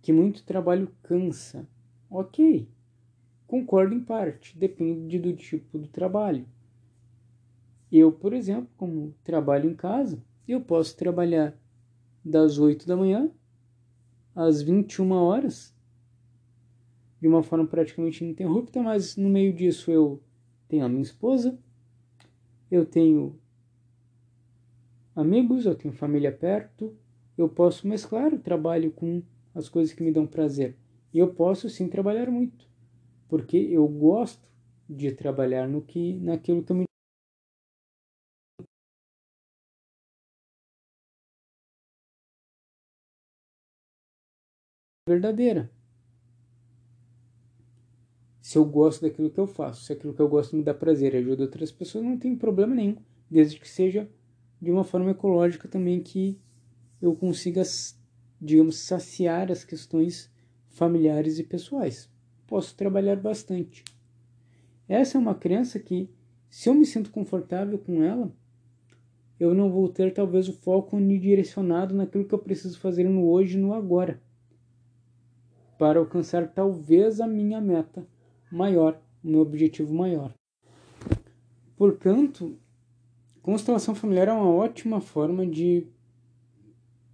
que 0.00 0.12
muito 0.12 0.42
trabalho 0.44 0.90
cansa. 1.02 1.68
Ok, 2.08 2.66
concordo 3.46 3.94
em 3.94 4.00
parte, 4.00 4.56
depende 4.56 5.18
do 5.18 5.34
tipo 5.34 5.78
do 5.78 5.88
trabalho. 5.88 6.46
Eu, 7.92 8.10
por 8.10 8.32
exemplo, 8.32 8.70
como 8.76 9.14
trabalho 9.22 9.68
em 9.68 9.74
casa, 9.74 10.24
eu 10.48 10.60
posso 10.60 10.96
trabalhar 10.96 11.58
das 12.24 12.58
8 12.58 12.86
da 12.86 12.96
manhã 12.96 13.30
às 14.34 14.62
21 14.62 15.12
horas, 15.12 15.74
de 17.20 17.28
uma 17.28 17.42
forma 17.42 17.66
praticamente 17.66 18.24
ininterrupta, 18.24 18.82
mas 18.82 19.16
no 19.16 19.28
meio 19.28 19.52
disso 19.52 19.90
eu 19.90 20.22
tenho 20.68 20.84
a 20.84 20.88
minha 20.88 21.02
esposa, 21.02 21.58
eu 22.70 22.84
tenho 22.84 23.38
amigos, 25.14 25.66
eu 25.66 25.74
tenho 25.74 25.94
família 25.94 26.32
perto, 26.32 26.96
eu 27.36 27.48
posso 27.48 27.86
mesclar 27.86 28.32
o 28.32 28.38
trabalho 28.38 28.90
com 28.90 29.22
as 29.54 29.68
coisas 29.68 29.94
que 29.94 30.02
me 30.02 30.12
dão 30.12 30.26
prazer. 30.26 30.76
E 31.12 31.18
eu 31.18 31.32
posso 31.32 31.68
sim 31.68 31.88
trabalhar 31.88 32.30
muito, 32.30 32.68
porque 33.28 33.56
eu 33.56 33.86
gosto 33.86 34.52
de 34.88 35.12
trabalhar 35.12 35.68
no 35.68 35.80
que 35.80 36.14
naquilo 36.14 36.62
que 36.62 36.72
eu 36.72 36.76
me 36.76 36.84
verdadeira. 45.06 45.70
Se 48.40 48.56
eu 48.56 48.64
gosto 48.64 49.02
daquilo 49.02 49.28
que 49.28 49.38
eu 49.38 49.46
faço, 49.46 49.84
se 49.84 49.92
aquilo 49.92 50.14
que 50.14 50.20
eu 50.20 50.28
gosto 50.28 50.56
me 50.56 50.62
dá 50.62 50.72
prazer 50.72 51.12
e 51.12 51.18
ajuda 51.18 51.42
outras 51.42 51.70
pessoas, 51.70 52.02
não 52.02 52.16
tem 52.16 52.34
problema 52.34 52.74
nenhum, 52.74 52.96
desde 53.30 53.60
que 53.60 53.68
seja 53.68 54.08
de 54.62 54.70
uma 54.70 54.82
forma 54.82 55.10
ecológica 55.10 55.68
também 55.68 56.00
que 56.00 56.40
eu 57.02 57.14
consiga, 57.14 57.62
digamos, 58.40 58.78
saciar 58.78 59.52
as 59.52 59.62
questões 59.62 60.32
familiares 60.68 61.38
e 61.38 61.44
pessoais. 61.44 62.10
Posso 62.46 62.74
trabalhar 62.74 63.16
bastante. 63.16 63.84
Essa 64.88 65.18
é 65.18 65.20
uma 65.20 65.34
crença 65.34 65.78
que, 65.78 66.08
se 66.48 66.70
eu 66.70 66.74
me 66.74 66.86
sinto 66.86 67.10
confortável 67.10 67.78
com 67.78 68.02
ela, 68.02 68.34
eu 69.38 69.54
não 69.54 69.70
vou 69.70 69.86
ter 69.86 70.14
talvez 70.14 70.48
o 70.48 70.54
foco 70.54 70.96
unidirecionado 70.96 71.94
naquilo 71.94 72.24
que 72.24 72.34
eu 72.34 72.38
preciso 72.38 72.78
fazer 72.78 73.04
no 73.04 73.28
hoje 73.28 73.58
e 73.58 73.60
no 73.60 73.74
agora 73.74 74.18
para 75.78 75.98
alcançar 75.98 76.48
talvez 76.48 77.20
a 77.20 77.26
minha 77.26 77.60
meta 77.60 78.06
maior, 78.50 79.00
o 79.22 79.28
meu 79.28 79.40
objetivo 79.40 79.94
maior. 79.94 80.32
Portanto, 81.76 82.56
constelação 83.42 83.94
familiar 83.94 84.28
é 84.28 84.32
uma 84.32 84.50
ótima 84.50 85.00
forma 85.00 85.46
de 85.46 85.86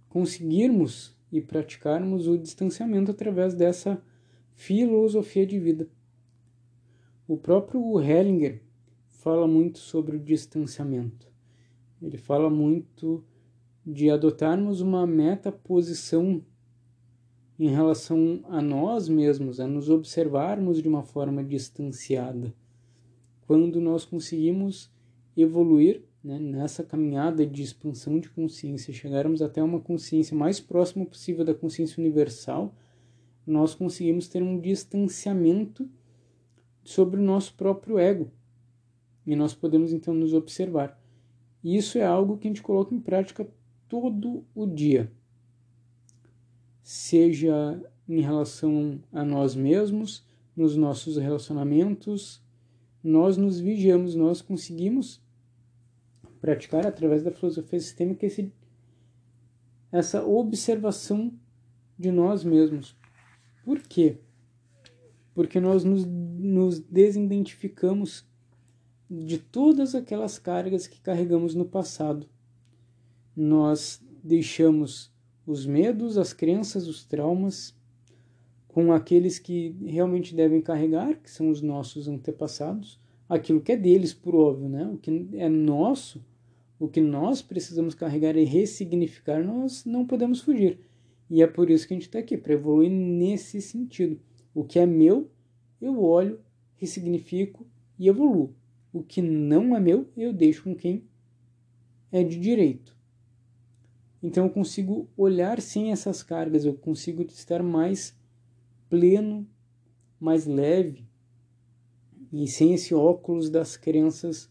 conseguirmos 0.09 1.15
e 1.31 1.41
praticarmos 1.41 2.27
o 2.27 2.37
distanciamento 2.37 3.11
através 3.11 3.53
dessa 3.53 4.01
filosofia 4.53 5.45
de 5.45 5.57
vida. 5.57 5.89
O 7.27 7.37
próprio 7.37 7.99
Hellinger 8.01 8.61
fala 9.07 9.47
muito 9.47 9.79
sobre 9.79 10.17
o 10.17 10.19
distanciamento. 10.19 11.31
Ele 12.01 12.17
fala 12.17 12.49
muito 12.49 13.23
de 13.85 14.09
adotarmos 14.09 14.81
uma 14.81 15.07
meta 15.07 15.51
posição 15.51 16.43
em 17.63 17.69
relação 17.69 18.39
a 18.45 18.59
nós 18.59 19.07
mesmos, 19.07 19.59
a 19.59 19.67
nos 19.67 19.87
observarmos 19.87 20.81
de 20.81 20.87
uma 20.87 21.03
forma 21.03 21.43
distanciada. 21.43 22.51
Quando 23.45 23.79
nós 23.79 24.03
conseguimos 24.03 24.91
evoluir 25.37 26.01
né, 26.23 26.39
nessa 26.39 26.83
caminhada 26.83 27.45
de 27.45 27.61
expansão 27.61 28.19
de 28.19 28.31
consciência, 28.31 28.91
chegarmos 28.91 29.43
até 29.43 29.61
uma 29.61 29.79
consciência 29.79 30.35
mais 30.35 30.59
próxima 30.59 31.05
possível 31.05 31.45
da 31.45 31.53
consciência 31.53 32.01
universal, 32.01 32.73
nós 33.45 33.75
conseguimos 33.75 34.27
ter 34.27 34.41
um 34.41 34.59
distanciamento 34.59 35.87
sobre 36.83 37.19
o 37.19 37.23
nosso 37.23 37.53
próprio 37.53 37.99
ego. 37.99 38.31
E 39.23 39.35
nós 39.35 39.53
podemos 39.53 39.93
então 39.93 40.15
nos 40.15 40.33
observar. 40.33 40.99
Isso 41.63 41.99
é 41.99 42.03
algo 42.03 42.39
que 42.39 42.47
a 42.47 42.49
gente 42.49 42.63
coloca 42.63 42.95
em 42.95 42.99
prática 42.99 43.47
todo 43.87 44.43
o 44.55 44.65
dia 44.65 45.11
seja 46.81 47.81
em 48.07 48.21
relação 48.21 49.01
a 49.11 49.23
nós 49.23 49.55
mesmos, 49.55 50.25
nos 50.55 50.75
nossos 50.75 51.17
relacionamentos, 51.17 52.43
nós 53.03 53.37
nos 53.37 53.59
vigiamos, 53.59 54.15
nós 54.15 54.41
conseguimos 54.41 55.21
praticar 56.39 56.85
através 56.85 57.23
da 57.23 57.31
filosofia 57.31 57.79
sistêmica 57.79 58.25
esse, 58.25 58.51
essa 59.91 60.25
observação 60.25 61.33
de 61.97 62.11
nós 62.11 62.43
mesmos. 62.43 62.97
Por 63.63 63.79
quê? 63.79 64.17
Porque 65.33 65.59
nós 65.59 65.83
nos, 65.83 66.05
nos 66.05 66.79
desidentificamos 66.79 68.25
de 69.09 69.37
todas 69.37 69.93
aquelas 69.93 70.39
cargas 70.39 70.87
que 70.87 70.99
carregamos 70.99 71.53
no 71.53 71.65
passado. 71.65 72.27
Nós 73.35 74.01
deixamos 74.23 75.10
os 75.51 75.65
medos, 75.65 76.17
as 76.17 76.31
crenças, 76.31 76.87
os 76.87 77.03
traumas, 77.03 77.75
com 78.67 78.93
aqueles 78.93 79.37
que 79.37 79.75
realmente 79.85 80.33
devem 80.33 80.61
carregar, 80.61 81.15
que 81.21 81.29
são 81.29 81.49
os 81.49 81.61
nossos 81.61 82.07
antepassados, 82.07 82.97
aquilo 83.27 83.59
que 83.59 83.73
é 83.73 83.77
deles, 83.77 84.13
por 84.13 84.33
óbvio, 84.33 84.69
né? 84.69 84.87
O 84.87 84.97
que 84.97 85.27
é 85.33 85.49
nosso, 85.49 86.23
o 86.79 86.87
que 86.87 87.01
nós 87.01 87.41
precisamos 87.41 87.93
carregar 87.93 88.37
e 88.37 88.45
ressignificar, 88.45 89.43
nós 89.43 89.83
não 89.83 90.05
podemos 90.05 90.39
fugir. 90.39 90.79
E 91.29 91.41
é 91.41 91.47
por 91.47 91.69
isso 91.69 91.85
que 91.85 91.93
a 91.93 91.97
gente 91.97 92.07
está 92.07 92.19
aqui, 92.19 92.37
para 92.37 92.53
evoluir 92.53 92.89
nesse 92.89 93.61
sentido. 93.61 94.19
O 94.53 94.63
que 94.63 94.79
é 94.79 94.85
meu, 94.85 95.29
eu 95.81 96.01
olho, 96.01 96.39
ressignifico 96.75 97.67
e 97.99 98.07
evoluo. 98.07 98.53
O 98.93 99.03
que 99.03 99.21
não 99.21 99.75
é 99.75 99.79
meu, 99.79 100.07
eu 100.15 100.31
deixo 100.31 100.63
com 100.63 100.75
quem 100.75 101.03
é 102.11 102.23
de 102.23 102.39
direito. 102.39 103.00
Então 104.21 104.45
eu 104.45 104.49
consigo 104.51 105.09
olhar 105.17 105.59
sem 105.59 105.91
essas 105.91 106.21
cargas, 106.21 106.63
eu 106.63 106.73
consigo 106.75 107.23
estar 107.23 107.63
mais 107.63 108.15
pleno, 108.89 109.47
mais 110.19 110.45
leve 110.45 111.07
e 112.31 112.47
sem 112.47 112.73
esse 112.73 112.93
óculos 112.93 113.49
das 113.49 113.75
crenças 113.75 114.49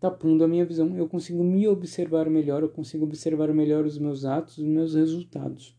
tapando 0.00 0.44
a 0.44 0.48
minha 0.48 0.64
visão, 0.64 0.96
eu 0.96 1.08
consigo 1.08 1.42
me 1.42 1.66
observar 1.66 2.30
melhor, 2.30 2.62
eu 2.62 2.68
consigo 2.68 3.04
observar 3.04 3.52
melhor 3.52 3.84
os 3.84 3.98
meus 3.98 4.24
atos, 4.24 4.58
os 4.58 4.64
meus 4.64 4.94
resultados. 4.94 5.76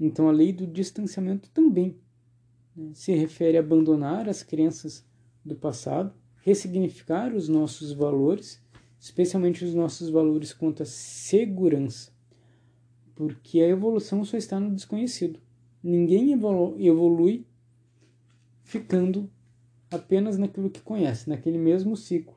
Então 0.00 0.28
a 0.28 0.32
lei 0.32 0.52
do 0.52 0.66
distanciamento 0.66 1.50
também 1.50 1.98
né, 2.74 2.90
se 2.94 3.12
refere 3.12 3.58
a 3.58 3.60
abandonar 3.60 4.28
as 4.28 4.42
crenças 4.42 5.04
do 5.44 5.54
passado, 5.54 6.14
ressignificar 6.42 7.34
os 7.34 7.48
nossos 7.48 7.92
valores, 7.92 8.62
especialmente 8.98 9.64
os 9.64 9.74
nossos 9.74 10.08
valores 10.08 10.54
quanto 10.54 10.82
à 10.82 10.86
segurança, 10.86 12.12
porque 13.18 13.60
a 13.60 13.66
evolução 13.66 14.24
só 14.24 14.36
está 14.36 14.60
no 14.60 14.72
desconhecido. 14.72 15.40
Ninguém 15.82 16.32
evolu 16.32 16.76
evolui 16.78 17.44
ficando 18.62 19.28
apenas 19.90 20.38
naquilo 20.38 20.70
que 20.70 20.80
conhece, 20.80 21.28
naquele 21.28 21.58
mesmo 21.58 21.96
ciclo 21.96 22.36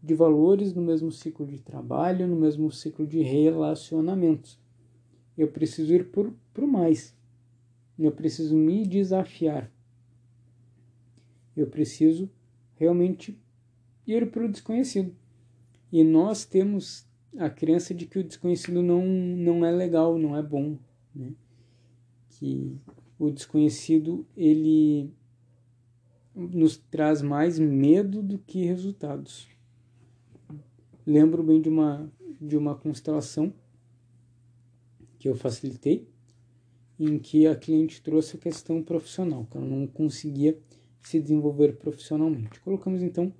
de 0.00 0.14
valores, 0.14 0.72
no 0.72 0.80
mesmo 0.80 1.10
ciclo 1.10 1.44
de 1.44 1.58
trabalho, 1.58 2.28
no 2.28 2.36
mesmo 2.36 2.70
ciclo 2.70 3.04
de 3.04 3.20
relacionamentos. 3.20 4.60
Eu 5.36 5.48
preciso 5.48 5.92
ir 5.92 6.12
por, 6.12 6.32
por 6.54 6.68
mais. 6.68 7.12
Eu 7.98 8.12
preciso 8.12 8.54
me 8.54 8.86
desafiar. 8.86 9.72
Eu 11.56 11.66
preciso 11.66 12.30
realmente 12.76 13.36
ir 14.06 14.30
para 14.30 14.44
o 14.44 14.48
desconhecido. 14.48 15.12
E 15.90 16.04
nós 16.04 16.44
temos 16.44 17.05
a 17.38 17.50
crença 17.50 17.94
de 17.94 18.06
que 18.06 18.18
o 18.18 18.24
desconhecido 18.24 18.82
não, 18.82 19.04
não 19.04 19.64
é 19.64 19.70
legal, 19.70 20.18
não 20.18 20.36
é 20.36 20.42
bom. 20.42 20.78
Né? 21.14 21.32
Que 22.30 22.76
o 23.18 23.30
desconhecido 23.30 24.26
ele 24.36 25.10
nos 26.34 26.76
traz 26.76 27.22
mais 27.22 27.58
medo 27.58 28.22
do 28.22 28.38
que 28.38 28.64
resultados. 28.64 29.48
Lembro 31.06 31.42
bem 31.42 31.60
de 31.60 31.68
uma, 31.68 32.12
de 32.40 32.56
uma 32.56 32.74
constelação 32.74 33.54
que 35.18 35.28
eu 35.28 35.34
facilitei, 35.34 36.06
em 36.98 37.18
que 37.18 37.46
a 37.46 37.54
cliente 37.54 38.02
trouxe 38.02 38.36
a 38.36 38.40
questão 38.40 38.82
profissional, 38.82 39.46
que 39.50 39.56
ela 39.56 39.66
não 39.66 39.86
conseguia 39.86 40.58
se 41.02 41.20
desenvolver 41.20 41.76
profissionalmente. 41.76 42.60
Colocamos 42.60 43.02
então 43.02 43.32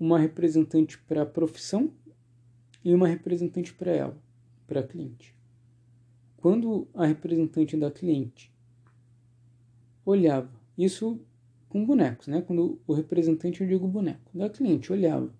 uma 0.00 0.18
representante 0.18 0.98
para 0.98 1.22
a 1.22 1.26
profissão 1.26 1.92
e 2.84 2.94
uma 2.94 3.08
representante 3.08 3.72
para 3.74 3.90
ela, 3.90 4.16
para 4.66 4.80
a 4.80 4.86
cliente. 4.86 5.34
Quando 6.36 6.88
a 6.94 7.04
representante 7.06 7.76
da 7.76 7.90
cliente 7.90 8.52
olhava, 10.04 10.50
isso 10.76 11.20
com 11.68 11.84
bonecos, 11.84 12.28
né? 12.28 12.40
Quando 12.42 12.80
o 12.86 12.94
representante, 12.94 13.60
eu 13.60 13.66
digo 13.66 13.86
boneco, 13.86 14.30
da 14.36 14.48
cliente 14.48 14.92
olhava 14.92 15.32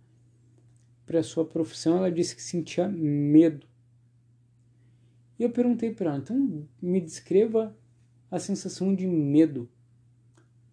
para 1.07 1.23
sua 1.23 1.45
profissão, 1.45 1.97
ela 1.97 2.13
disse 2.13 2.37
que 2.37 2.43
sentia 2.43 2.87
medo. 2.87 3.67
E 5.39 5.43
eu 5.43 5.51
perguntei 5.51 5.95
para 5.95 6.11
ela, 6.11 6.19
então 6.19 6.69
me 6.83 7.01
descreva 7.01 7.75
a 8.31 8.39
sensação 8.39 8.95
de 8.95 9.07
medo. 9.07 9.69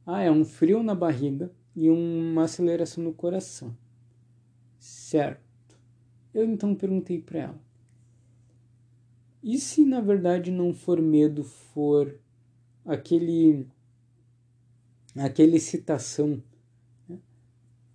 Ah, 0.05 0.21
é 0.21 0.31
um 0.31 0.43
frio 0.43 0.83
na 0.83 0.93
barriga 0.93 1.51
e 1.75 1.89
uma 1.89 2.43
aceleração 2.43 3.03
no 3.03 3.13
coração. 3.13 3.75
Certo. 4.77 5.44
Eu 6.35 6.43
então 6.43 6.75
perguntei 6.75 7.21
para 7.21 7.39
ela: 7.39 7.61
e 9.41 9.57
se 9.57 9.85
na 9.85 10.01
verdade 10.01 10.51
não 10.51 10.73
for 10.73 11.01
medo, 11.01 11.45
for 11.45 12.19
aquele 12.83 13.65
aquela 15.15 15.55
excitação, 15.55 16.43
né? 17.07 17.17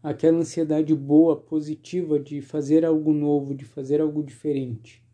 aquela 0.02 0.38
ansiedade 0.38 0.94
boa, 0.94 1.36
positiva 1.36 2.18
de 2.18 2.40
fazer 2.40 2.82
algo 2.82 3.12
novo, 3.12 3.54
de 3.54 3.66
fazer 3.66 4.00
algo 4.00 4.22
diferente. 4.22 5.04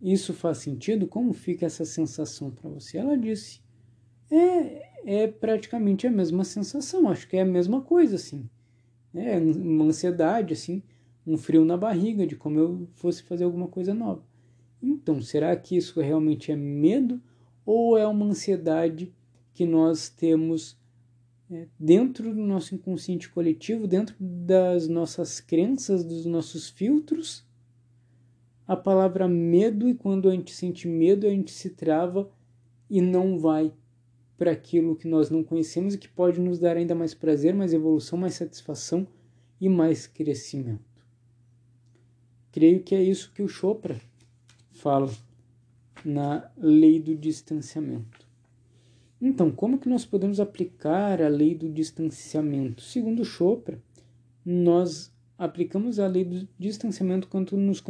Isso 0.00 0.32
faz 0.32 0.58
sentido? 0.58 1.06
Como 1.06 1.34
fica 1.34 1.66
essa 1.66 1.84
sensação 1.84 2.50
para 2.50 2.70
você? 2.70 2.96
Ela 2.96 3.18
disse: 3.18 3.60
é, 4.30 5.24
é 5.24 5.26
praticamente 5.28 6.06
a 6.06 6.10
mesma 6.10 6.42
sensação, 6.42 7.10
acho 7.10 7.28
que 7.28 7.36
é 7.36 7.42
a 7.42 7.44
mesma 7.44 7.82
coisa, 7.82 8.16
assim. 8.16 8.48
É 9.14 9.36
uma 9.36 9.84
ansiedade, 9.84 10.54
assim, 10.54 10.82
um 11.26 11.36
frio 11.36 11.64
na 11.64 11.76
barriga 11.76 12.26
de 12.26 12.36
como 12.36 12.58
eu 12.58 12.88
fosse 12.94 13.22
fazer 13.22 13.44
alguma 13.44 13.68
coisa 13.68 13.94
nova. 13.94 14.24
Então, 14.82 15.22
será 15.22 15.54
que 15.56 15.76
isso 15.76 16.00
realmente 16.00 16.50
é 16.50 16.56
medo 16.56 17.20
ou 17.64 17.96
é 17.96 18.06
uma 18.06 18.26
ansiedade 18.26 19.12
que 19.54 19.64
nós 19.64 20.08
temos 20.08 20.76
é, 21.50 21.68
dentro 21.78 22.34
do 22.34 22.40
nosso 22.40 22.74
inconsciente 22.74 23.28
coletivo, 23.28 23.86
dentro 23.86 24.16
das 24.18 24.88
nossas 24.88 25.40
crenças, 25.40 26.02
dos 26.02 26.26
nossos 26.26 26.68
filtros, 26.68 27.46
a 28.66 28.76
palavra 28.76 29.28
medo, 29.28 29.88
e 29.88 29.94
quando 29.94 30.28
a 30.28 30.32
gente 30.32 30.52
sente 30.52 30.88
medo, 30.88 31.26
a 31.26 31.30
gente 31.30 31.52
se 31.52 31.70
trava 31.70 32.30
e 32.88 33.00
não 33.00 33.38
vai 33.38 33.72
para 34.36 34.50
aquilo 34.50 34.96
que 34.96 35.06
nós 35.06 35.30
não 35.30 35.44
conhecemos 35.44 35.94
e 35.94 35.98
que 35.98 36.08
pode 36.08 36.40
nos 36.40 36.58
dar 36.58 36.76
ainda 36.76 36.94
mais 36.94 37.14
prazer, 37.14 37.54
mais 37.54 37.72
evolução, 37.72 38.18
mais 38.18 38.34
satisfação 38.34 39.06
e 39.60 39.68
mais 39.68 40.06
crescimento. 40.06 40.91
Creio 42.52 42.82
que 42.82 42.94
é 42.94 43.02
isso 43.02 43.32
que 43.32 43.42
o 43.42 43.48
Chopra 43.48 43.98
fala 44.70 45.10
na 46.04 46.50
lei 46.56 47.00
do 47.00 47.16
distanciamento. 47.16 48.26
Então, 49.20 49.50
como 49.50 49.78
que 49.78 49.88
nós 49.88 50.04
podemos 50.04 50.38
aplicar 50.38 51.22
a 51.22 51.28
lei 51.28 51.54
do 51.54 51.68
distanciamento? 51.68 52.82
Segundo 52.82 53.24
Chopra, 53.24 53.80
nós 54.44 55.12
aplicamos 55.38 55.98
a 55.98 56.06
lei 56.06 56.24
do 56.24 56.48
distanciamento 56.58 57.26
quando 57.28 57.56
nos, 57.56 57.82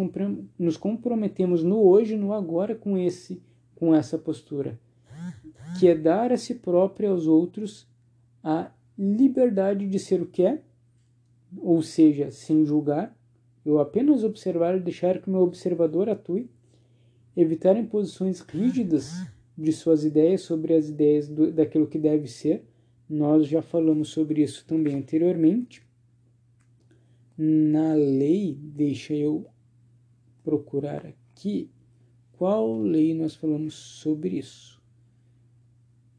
nos 0.59 0.77
comprometemos 0.77 1.65
no 1.65 1.83
hoje, 1.83 2.17
no 2.17 2.33
agora 2.33 2.75
com 2.75 2.97
esse, 2.97 3.43
com 3.75 3.95
essa 3.95 4.17
postura, 4.17 4.79
que 5.79 5.89
é 5.89 5.95
dar 5.95 6.33
a 6.33 6.37
si 6.37 6.55
próprio 6.55 7.07
e 7.07 7.11
aos 7.11 7.27
outros 7.27 7.89
a 8.45 8.71
liberdade 8.97 9.89
de 9.89 9.99
ser 9.99 10.23
o 10.23 10.27
que 10.27 10.45
é, 10.45 10.63
ou 11.59 11.83
seja, 11.83 12.31
sem 12.31 12.65
julgar, 12.65 13.17
eu 13.65 13.79
apenas 13.79 14.25
observar 14.25 14.77
e 14.77 14.81
deixar 14.81 15.21
que 15.21 15.31
meu 15.31 15.41
observador 15.41 16.09
atue, 16.09 16.51
evitar 17.37 17.77
imposições 17.77 18.41
rígidas 18.41 19.27
de 19.57 19.73
suas 19.73 20.05
ideias 20.05 20.43
sobre 20.43 20.75
as 20.75 20.89
ideias 20.89 21.29
do, 21.29 21.53
daquilo 21.53 21.87
que 21.87 21.99
deve 21.99 22.27
ser. 22.27 22.65
Nós 23.09 23.47
já 23.47 23.63
falamos 23.63 24.09
sobre 24.09 24.43
isso 24.43 24.65
também 24.67 24.95
anteriormente. 24.95 25.83
Na 27.37 27.95
lei, 27.95 28.57
deixa 28.61 29.15
eu 29.15 29.47
procurar 30.43 31.07
aqui 31.07 31.71
qual 32.33 32.81
lei 32.81 33.15
nós 33.15 33.35
falamos 33.35 33.75
sobre 33.75 34.39
isso. 34.39 34.83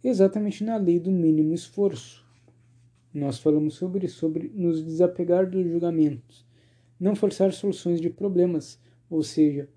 Exatamente 0.03 0.63
na 0.63 0.77
lei 0.77 0.99
do 0.99 1.12
mínimo 1.12 1.53
esforço. 1.53 2.25
Nós 3.13 3.39
falamos 3.39 3.75
sobre 3.75 4.08
sobre 4.08 4.51
nos 4.56 4.84
desapegar 4.84 5.49
dos 5.49 5.65
julgamentos, 5.65 6.45
não 6.99 7.15
forçar 7.15 7.51
soluções 7.51 7.99
de 7.99 8.10
problemas, 8.10 8.79
ou 9.10 9.23
seja, 9.23 9.69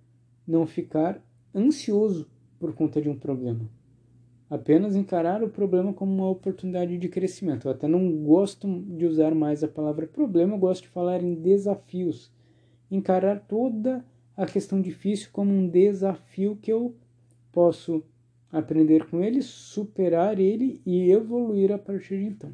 não 0.46 0.66
ficar 0.66 1.22
ansioso 1.54 2.30
por 2.58 2.74
conta 2.74 3.00
de 3.00 3.08
um 3.08 3.18
problema. 3.18 3.68
Apenas 4.48 4.94
encarar 4.94 5.42
o 5.42 5.48
problema 5.48 5.92
como 5.92 6.12
uma 6.12 6.30
oportunidade 6.30 6.96
de 6.96 7.08
crescimento. 7.08 7.66
Eu 7.66 7.72
até 7.72 7.88
não 7.88 8.12
gosto 8.22 8.80
de 8.82 9.04
usar 9.04 9.34
mais 9.34 9.64
a 9.64 9.68
palavra 9.68 10.06
problema, 10.06 10.54
eu 10.54 10.58
gosto 10.58 10.82
de 10.82 10.88
falar 10.88 11.22
em 11.22 11.34
desafios. 11.34 12.32
Encarar 12.88 13.40
toda 13.40 14.04
a 14.36 14.46
questão 14.46 14.80
difícil 14.80 15.30
como 15.32 15.52
um 15.52 15.68
desafio 15.68 16.56
que 16.62 16.72
eu 16.72 16.94
posso 17.50 18.04
aprender 18.52 19.06
com 19.06 19.20
ele, 19.20 19.42
superar 19.42 20.38
ele 20.38 20.80
e 20.86 21.10
evoluir 21.10 21.72
a 21.72 21.78
partir 21.78 22.18
de 22.18 22.26
então. 22.26 22.52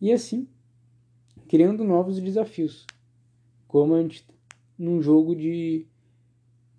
E 0.00 0.12
assim, 0.12 0.48
criando 1.50 1.82
novos 1.82 2.20
desafios, 2.20 2.86
como 3.66 3.96
a 3.96 4.00
gente 4.00 4.24
num 4.78 5.02
jogo 5.02 5.34
de 5.34 5.84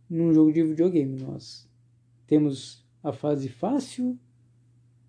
num 0.10 0.34
jogo 0.34 0.54
de 0.54 0.64
videogame. 0.64 1.22
Nós 1.22 1.70
temos 2.26 2.88
a 3.04 3.12
fase 3.12 3.50
fácil, 3.50 4.18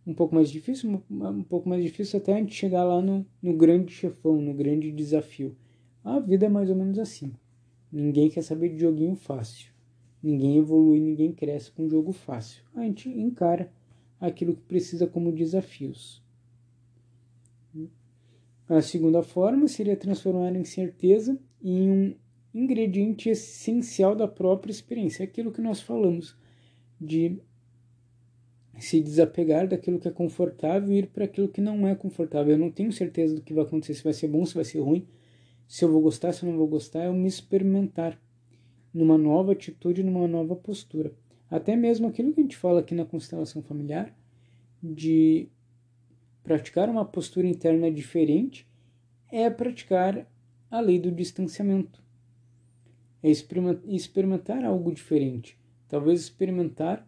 um 0.05 0.13
pouco 0.15 0.35
mais 0.35 0.51
difícil, 0.51 1.01
um 1.09 1.45
pouco 1.45 1.69
mais 1.69 1.81
difícil 1.81 2.19
até 2.19 2.35
a 2.35 2.39
gente 2.39 2.53
chegar 2.53 2.83
lá 2.83 3.01
no, 3.01 3.25
no 3.41 3.57
grande 3.57 3.93
chefão, 3.93 4.43
no 4.43 4.53
grande 4.53 4.91
desafio. 4.91 5.57
A 6.03 6.19
vida 6.19 6.47
é 6.47 6.49
mais 6.49 6.69
ou 6.69 6.75
menos 6.75 6.99
assim. 6.99 7.33
Ninguém 7.93 8.29
quer 8.31 8.43
saber 8.43 8.69
de 8.71 8.81
joguinho 8.81 9.15
fácil. 9.15 9.71
Ninguém 10.21 10.59
evolui, 10.59 10.99
ninguém 10.99 11.31
cresce 11.33 11.71
com 11.71 11.85
um 11.85 11.89
jogo 11.89 12.11
fácil. 12.11 12.65
A 12.75 12.83
gente 12.83 13.09
encara 13.09 13.73
aquilo 14.21 14.57
que 14.57 14.63
precisa 14.63 15.07
como 15.07 15.31
desafios. 15.31 16.22
A 18.69 18.81
segunda 18.81 19.23
forma 19.23 19.69
seria 19.69 19.97
transformar 19.97 20.49
a 20.49 20.59
incerteza 20.59 21.39
em 21.63 21.91
um 21.91 22.15
ingrediente 22.55 23.29
essencial 23.29 24.15
da 24.15 24.29
própria 24.29 24.71
experiência. 24.71 25.23
É 25.23 25.27
aquilo 25.27 25.53
que 25.53 25.61
nós 25.61 25.81
falamos 25.81 26.37
de 27.01 27.39
se 28.79 29.01
desapegar 29.01 29.69
daquilo 29.69 29.99
que 29.99 30.09
é 30.09 30.11
confortável 30.11 30.93
e 30.93 30.99
ir 30.99 31.07
para 31.09 31.25
aquilo 31.25 31.49
que 31.49 31.61
não 31.61 31.87
é 31.87 31.95
confortável. 31.95 32.53
Eu 32.53 32.59
não 32.59 32.71
tenho 32.71 32.93
certeza 32.93 33.35
do 33.35 33.43
que 33.43 33.55
vai 33.55 33.65
acontecer, 33.65 33.95
se 33.95 34.05
vai 34.05 34.13
ser 34.13 34.29
bom, 34.29 34.45
se 34.45 34.55
vai 34.55 34.65
ser 34.65 34.81
ruim, 34.81 35.07
se 35.69 35.85
eu 35.85 35.91
vou 35.91 36.01
gostar, 36.01 36.33
se 36.33 36.45
eu 36.45 36.51
não 36.51 36.59
vou 36.59 36.69
gostar, 36.69 37.05
é 37.05 37.07
eu 37.07 37.15
me 37.15 37.29
experimentar 37.29 38.21
numa 38.93 39.17
nova 39.17 39.53
atitude, 39.53 40.03
numa 40.03 40.27
nova 40.27 40.55
postura. 40.55 41.13
Até 41.51 41.77
mesmo 41.77 42.07
aquilo 42.07 42.33
que 42.33 42.41
a 42.41 42.43
gente 42.43 42.57
fala 42.57 42.81
aqui 42.81 42.95
na 42.95 43.05
constelação 43.05 43.63
familiar, 43.63 44.15
de 44.83 45.49
Praticar 46.43 46.89
uma 46.89 47.05
postura 47.05 47.47
interna 47.47 47.91
diferente 47.91 48.67
é 49.31 49.49
praticar 49.49 50.27
a 50.71 50.81
lei 50.81 50.99
do 50.99 51.11
distanciamento. 51.11 52.03
É 53.23 53.31
experimentar 53.31 54.65
algo 54.65 54.93
diferente. 54.93 55.57
Talvez 55.89 56.21
experimentar, 56.21 57.07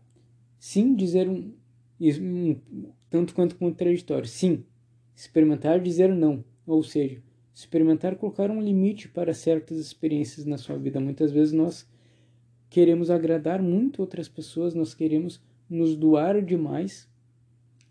sim, 0.58 0.94
dizer 0.94 1.28
um, 1.28 1.52
um 2.00 2.60
tanto 3.10 3.34
quanto 3.34 3.56
contraditório. 3.56 4.28
Sim, 4.28 4.64
experimentar 5.14 5.80
dizer 5.80 6.14
não. 6.14 6.44
Ou 6.66 6.82
seja, 6.82 7.22
experimentar 7.52 8.16
colocar 8.16 8.50
um 8.50 8.60
limite 8.60 9.08
para 9.08 9.32
certas 9.34 9.78
experiências 9.78 10.44
na 10.44 10.58
sua 10.58 10.76
vida. 10.76 11.00
Muitas 11.00 11.32
vezes 11.32 11.52
nós 11.52 11.88
queremos 12.68 13.10
agradar 13.10 13.62
muito 13.62 14.00
outras 14.00 14.28
pessoas, 14.28 14.74
nós 14.74 14.94
queremos 14.94 15.40
nos 15.68 15.96
doar 15.96 16.42
demais 16.42 17.08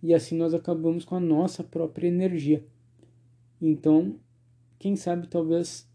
e 0.04 0.14
assim 0.14 0.36
nós 0.36 0.54
acabamos 0.54 1.06
com 1.06 1.16
a 1.16 1.20
nossa 1.20 1.64
própria 1.64 2.10
energia. 2.10 2.62
Então, 3.62 4.20
quem 4.78 4.98
sabe 4.98 5.28
talvez 5.28 5.90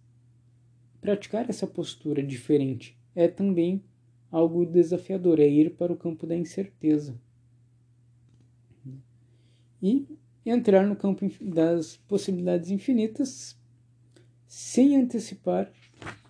praticar 0.98 1.48
essa 1.50 1.66
postura 1.66 2.22
diferente 2.22 2.98
é 3.14 3.28
também 3.28 3.84
algo 4.32 4.64
desafiador, 4.64 5.38
é 5.38 5.46
ir 5.46 5.76
para 5.76 5.92
o 5.92 5.96
campo 5.96 6.26
da 6.26 6.34
incerteza. 6.34 7.20
E 9.82 10.06
entrar 10.44 10.86
no 10.86 10.96
campo 10.96 11.26
das 11.44 11.98
possibilidades 12.08 12.70
infinitas 12.70 13.58
sem 14.46 14.96
antecipar 14.96 15.70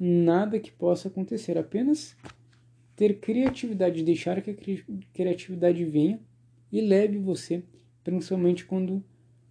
nada 0.01 0.59
que 0.59 0.73
possa 0.73 1.07
acontecer, 1.07 1.57
apenas 1.57 2.17
ter 2.97 3.21
criatividade, 3.21 4.03
deixar 4.03 4.43
que 4.43 4.51
a 4.51 4.57
criatividade 5.13 5.85
venha 5.85 6.21
e 6.71 6.81
leve 6.81 7.19
você, 7.19 7.63
principalmente 8.05 8.65
quando 8.65 9.05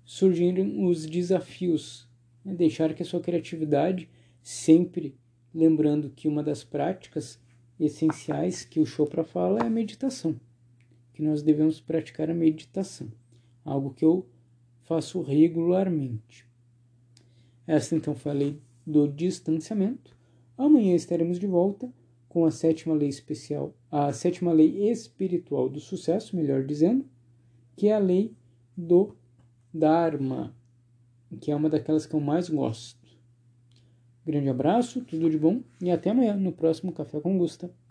surgirem 0.04 0.86
os 0.86 1.06
desafios. 1.06 2.08
Né? 2.44 2.54
Deixar 2.54 2.94
que 2.94 3.04
a 3.04 3.06
sua 3.06 3.20
criatividade, 3.20 4.10
sempre 4.42 5.16
lembrando 5.54 6.10
que 6.10 6.28
uma 6.28 6.44
das 6.44 6.64
práticas 6.64 7.40
essenciais 7.80 8.64
que 8.64 8.80
o 8.80 8.86
Chopra 8.86 9.24
fala 9.24 9.60
é 9.60 9.66
a 9.66 9.70
meditação, 9.70 10.40
que 11.14 11.22
nós 11.22 11.42
devemos 11.42 11.80
praticar 11.80 12.30
a 12.30 12.34
meditação, 12.34 13.12
algo 13.64 13.94
que 13.94 14.06
eu 14.06 14.26
faço 14.82 15.22
regularmente. 15.22 16.48
Esta 17.68 17.96
então 17.96 18.16
falei 18.16 18.62
do 18.86 19.08
distanciamento. 19.08 20.16
Amanhã 20.58 20.96
estaremos 20.96 21.38
de 21.38 21.46
volta 21.46 21.92
com 22.30 22.46
a 22.46 22.52
sétima 22.52 22.96
lei 22.96 23.10
especial, 23.10 23.76
a 23.92 24.12
sétima 24.12 24.52
lei 24.52 24.90
espiritual 24.90 25.70
do 25.70 25.80
sucesso, 25.80 26.36
melhor 26.36 26.64
dizendo, 26.64 27.06
que 27.76 27.88
é 27.88 27.96
a 27.96 28.00
lei 28.00 28.34
do 28.76 29.16
Dharma, 29.74 30.56
que 31.40 31.52
é 31.52 31.56
uma 31.56 31.70
daquelas 31.70 32.06
que 32.06 32.14
eu 32.14 32.20
mais 32.20 32.50
gosto. 32.50 32.98
Grande 34.26 34.50
abraço, 34.50 35.06
tudo 35.06 35.30
de 35.30 35.38
bom 35.38 35.62
e 35.82 35.90
até 35.90 36.10
amanhã 36.10 36.36
no 36.36 36.52
próximo 36.52 36.92
Café 36.92 37.20
com 37.22 37.38
Gusta. 37.38 37.72